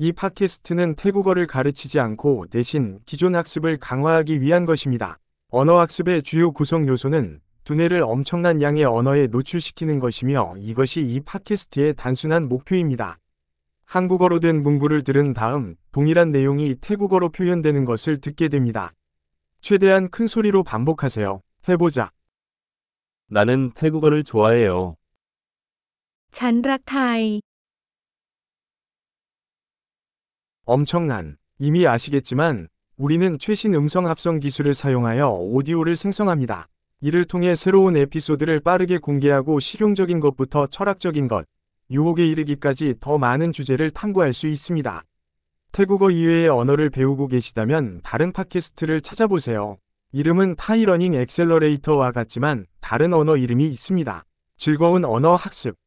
[0.00, 5.18] 이 팟캐스트는 태국어를 가르치지 않고 대신 기존 학습을 강화하기 위한 것입니다.
[5.50, 12.48] 언어 학습의 주요 구성 요소는 두뇌를 엄청난 양의 언어에 노출시키는 것이며 이것이 이 팟캐스트의 단순한
[12.48, 13.18] 목표입니다.
[13.86, 18.92] 한국어로 된 문구를 들은 다음 동일한 내용이 태국어로 표현되는 것을 듣게 됩니다.
[19.60, 21.42] 최대한 큰 소리로 반복하세요.
[21.68, 22.12] 해보자.
[23.28, 24.94] 나는 태국어를 좋아해요.
[26.30, 27.40] ฉันรักไทย
[30.68, 31.38] 엄청난.
[31.58, 36.68] 이미 아시겠지만 우리는 최신 음성 합성 기술을 사용하여 오디오를 생성합니다.
[37.00, 41.46] 이를 통해 새로운 에피소드를 빠르게 공개하고 실용적인 것부터 철학적인 것,
[41.90, 45.02] 유혹에 이르기까지 더 많은 주제를 탐구할 수 있습니다.
[45.72, 49.78] 태국어 이외의 언어를 배우고 계시다면 다른 팟캐스트를 찾아보세요.
[50.12, 54.22] 이름은 Thai Learning Accelerator와 같지만 다른 언어 이름이 있습니다.
[54.58, 55.78] 즐거운 언어 학습.